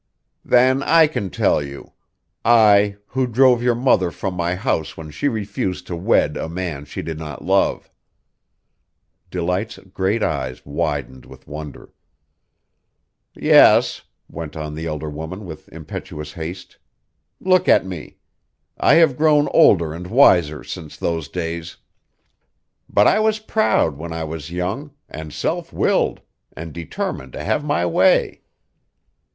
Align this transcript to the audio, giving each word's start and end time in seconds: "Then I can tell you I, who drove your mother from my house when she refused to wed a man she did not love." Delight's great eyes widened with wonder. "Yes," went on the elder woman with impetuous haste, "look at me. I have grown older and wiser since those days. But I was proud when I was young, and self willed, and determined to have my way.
"Then 0.43 0.81
I 0.81 1.05
can 1.05 1.29
tell 1.29 1.61
you 1.61 1.91
I, 2.43 2.97
who 3.09 3.27
drove 3.27 3.61
your 3.61 3.75
mother 3.75 4.09
from 4.09 4.33
my 4.33 4.55
house 4.55 4.97
when 4.97 5.11
she 5.11 5.27
refused 5.27 5.85
to 5.85 5.95
wed 5.95 6.37
a 6.37 6.49
man 6.49 6.85
she 6.85 7.03
did 7.03 7.19
not 7.19 7.45
love." 7.45 7.87
Delight's 9.29 9.77
great 9.93 10.23
eyes 10.23 10.65
widened 10.65 11.27
with 11.27 11.47
wonder. 11.47 11.93
"Yes," 13.35 14.01
went 14.27 14.57
on 14.57 14.73
the 14.73 14.87
elder 14.87 15.07
woman 15.07 15.45
with 15.45 15.69
impetuous 15.69 16.33
haste, 16.33 16.79
"look 17.39 17.69
at 17.69 17.85
me. 17.85 18.17
I 18.79 18.95
have 18.95 19.15
grown 19.19 19.47
older 19.53 19.93
and 19.93 20.07
wiser 20.07 20.63
since 20.63 20.97
those 20.97 21.29
days. 21.29 21.77
But 22.89 23.05
I 23.05 23.19
was 23.19 23.37
proud 23.37 23.97
when 23.97 24.13
I 24.13 24.23
was 24.23 24.49
young, 24.49 24.93
and 25.07 25.31
self 25.31 25.71
willed, 25.71 26.21
and 26.57 26.73
determined 26.73 27.33
to 27.33 27.43
have 27.43 27.63
my 27.63 27.85
way. 27.85 28.41